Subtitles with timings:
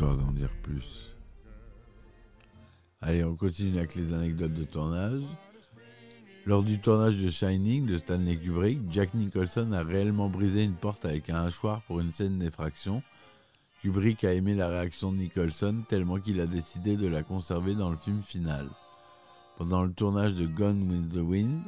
[0.00, 1.14] histoire d'en dire plus.
[3.02, 5.20] Allez, on continue avec les anecdotes de tournage.
[6.46, 11.04] Lors du tournage de Shining de Stanley Kubrick, Jack Nicholson a réellement brisé une porte
[11.04, 13.02] avec un hachoir pour une scène d'effraction.
[13.82, 17.90] Kubrick a aimé la réaction de Nicholson tellement qu'il a décidé de la conserver dans
[17.90, 18.68] le film final.
[19.58, 21.60] Pendant le tournage de Gone with the Wind,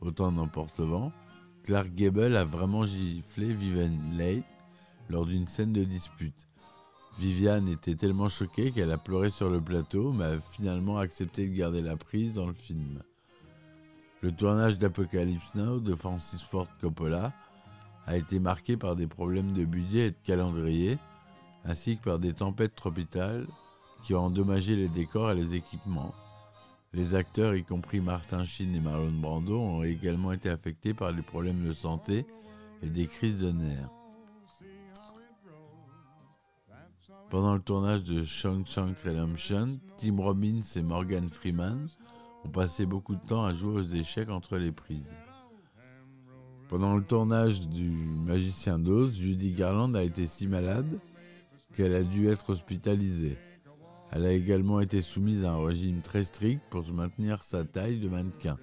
[0.00, 1.12] Autant n'emporte le vent,
[1.62, 4.42] Clark Gable a vraiment giflé Vivian Leigh
[5.08, 6.49] lors d'une scène de dispute.
[7.18, 11.54] Viviane était tellement choquée qu'elle a pleuré sur le plateau, mais a finalement accepté de
[11.54, 13.02] garder la prise dans le film.
[14.22, 17.32] Le tournage d'Apocalypse Now de Francis Ford Coppola
[18.06, 20.98] a été marqué par des problèmes de budget et de calendrier,
[21.64, 23.46] ainsi que par des tempêtes tropicales
[24.04, 26.14] qui ont endommagé les décors et les équipements.
[26.92, 31.22] Les acteurs, y compris Martin Sheen et Marlon Brando, ont également été affectés par des
[31.22, 32.26] problèmes de santé
[32.82, 33.90] et des crises de nerfs.
[37.30, 41.86] Pendant le tournage de Shawshank Redemption, Tim Robbins et Morgan Freeman
[42.44, 45.14] ont passé beaucoup de temps à jouer aux échecs entre les prises.
[46.68, 50.98] Pendant le tournage du Magicien d'Oz, Judy Garland a été si malade
[51.76, 53.38] qu'elle a dû être hospitalisée.
[54.10, 58.08] Elle a également été soumise à un régime très strict pour maintenir sa taille de
[58.08, 58.58] mannequin.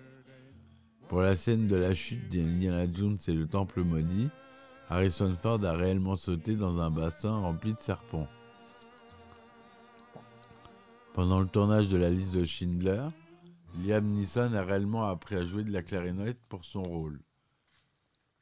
[1.07, 4.27] Pour la scène de la chute d'Indiana Jones et le Temple maudit,
[4.89, 8.27] Harrison Ford a réellement sauté dans un bassin rempli de serpents.
[11.17, 13.07] Pendant le tournage de la liste de Schindler,
[13.83, 17.19] Liam Neeson a réellement appris à jouer de la clarinette pour son rôle.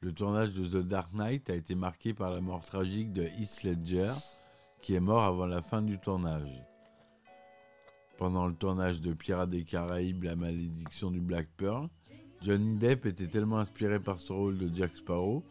[0.00, 3.62] Le tournage de The Dark Knight a été marqué par la mort tragique de Heath
[3.62, 4.12] Ledger,
[4.82, 6.52] qui est mort avant la fin du tournage.
[8.18, 11.88] Pendant le tournage de Pirates des Caraïbes, La malédiction du Black Pearl,
[12.42, 15.42] Johnny Depp était tellement inspiré par son rôle de Jack Sparrow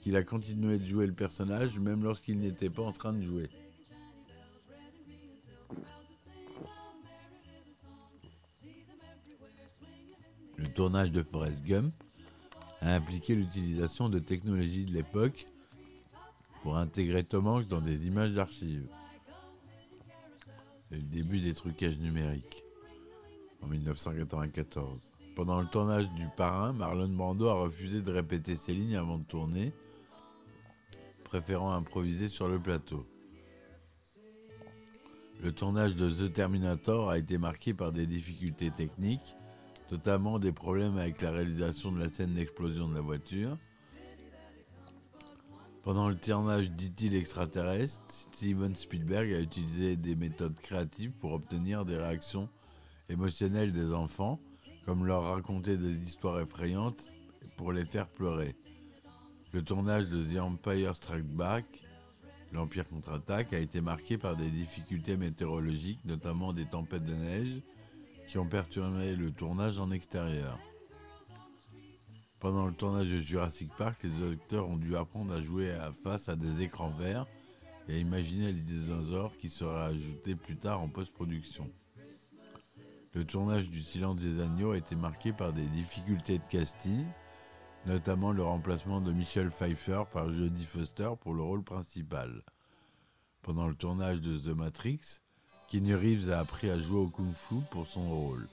[0.00, 3.50] qu'il a continué de jouer le personnage même lorsqu'il n'était pas en train de jouer.
[10.58, 11.94] Le tournage de Forrest Gump
[12.80, 15.46] a impliqué l'utilisation de technologies de l'époque
[16.62, 18.88] pour intégrer Tom Hanks dans des images d'archives.
[20.82, 22.64] C'est le début des trucages numériques
[23.62, 25.00] en 1994.
[25.36, 29.24] Pendant le tournage du Parrain, Marlon Brando a refusé de répéter ses lignes avant de
[29.24, 29.72] tourner,
[31.22, 33.06] préférant improviser sur le plateau.
[35.40, 39.36] Le tournage de The Terminator a été marqué par des difficultés techniques
[39.90, 43.56] notamment des problèmes avec la réalisation de la scène d'explosion de la voiture.
[45.82, 47.08] Pendant le tournage d'E.T.
[47.08, 52.48] l'extraterrestre, Steven Spielberg a utilisé des méthodes créatives pour obtenir des réactions
[53.08, 54.38] émotionnelles des enfants,
[54.84, 57.10] comme leur raconter des histoires effrayantes
[57.56, 58.54] pour les faire pleurer.
[59.52, 61.64] Le tournage de The Empire Strike Back,
[62.52, 67.62] l'Empire contre-attaque, a été marqué par des difficultés météorologiques, notamment des tempêtes de neige,
[68.28, 70.58] qui ont perturbé le tournage en extérieur.
[72.38, 76.36] Pendant le tournage de Jurassic Park, les acteurs ont dû apprendre à jouer face à
[76.36, 77.26] des écrans verts
[77.88, 81.68] et à imaginer les dinosaures qui seraient ajoutés plus tard en post-production.
[83.14, 87.06] Le tournage du Silence des Agneaux a été marqué par des difficultés de casting,
[87.86, 92.42] notamment le remplacement de Michelle Pfeiffer par Jodie Foster pour le rôle principal.
[93.40, 95.22] Pendant le tournage de The Matrix,
[95.68, 98.48] Keanu Reeves a appris à jouer au kung-fu pour son rôle.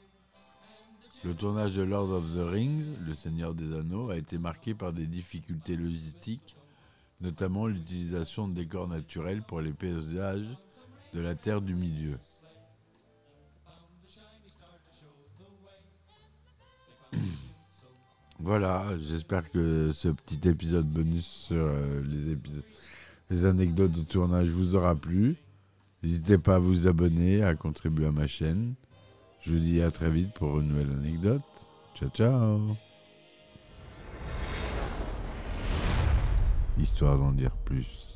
[1.23, 4.91] Le tournage de Lord of the Rings, Le Seigneur des Anneaux, a été marqué par
[4.91, 6.57] des difficultés logistiques,
[7.21, 10.57] notamment l'utilisation de décors naturels pour les paysages
[11.13, 12.17] de la Terre du Milieu.
[18.37, 22.37] Voilà, j'espère que ce petit épisode bonus sur euh, les,
[23.29, 25.37] les anecdotes de tournage vous aura plu.
[26.05, 28.75] N'hésitez pas à vous abonner, à contribuer à ma chaîne.
[29.41, 31.41] Je vous dis à très vite pour une nouvelle anecdote.
[31.95, 32.75] Ciao ciao
[36.77, 38.14] Histoire d'en dire plus.